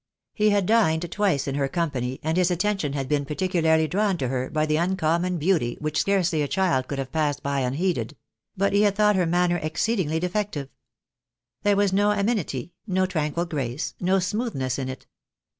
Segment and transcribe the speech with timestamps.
[0.33, 4.29] He had dined twice in her company, and his attention bad been particularly drawn to
[4.29, 8.15] her by the uncommon beauty which scarcely a child could have passed by unheeded;
[8.57, 10.69] but he had thought her manner exceed ingly defective.
[11.61, 15.05] There was no amenity, no tranquil grace, no smoothness in it.